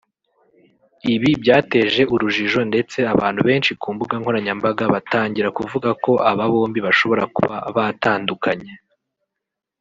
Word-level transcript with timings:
Ibi 1.13 1.29
byateje 1.41 2.01
urujijo 2.13 2.59
ndetse 2.71 2.97
abantu 3.13 3.41
benshi 3.47 3.71
ku 3.81 3.87
mbuga 3.93 4.13
nkoranyambaga 4.21 4.83
batangira 4.93 5.49
kuvuga 5.57 5.89
ko 6.03 6.11
aba 6.31 6.45
bombi 6.53 6.79
bashobora 6.87 7.23
kuba 7.35 7.55
batandukanye 7.75 8.71